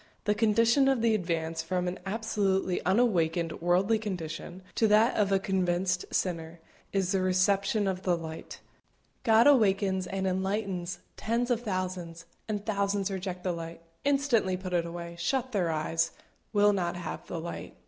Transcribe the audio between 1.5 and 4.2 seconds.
from an absolutely unawakened worldly